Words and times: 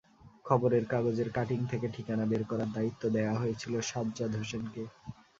খবরের 0.45 0.83
কাগজের 0.85 1.29
কাটিং 1.33 1.59
থেকে 1.71 1.87
ঠিকানা 1.95 2.25
বের 2.25 2.43
করার 2.43 2.69
দায়িত্ব 2.73 3.03
দেয়া 3.15 3.33
হয়েছিল 3.33 3.73
সাজ্জাদ 3.81 4.31
হোসেনকে। 4.35 4.83